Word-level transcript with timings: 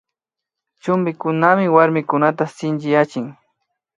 Chumpikunami 0.81 1.65
warmikunata 1.75 2.43
shinchiyachin 2.55 3.25